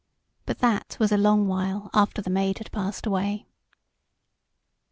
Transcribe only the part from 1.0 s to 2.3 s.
a long while after